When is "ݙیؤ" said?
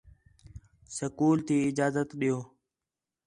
2.19-2.39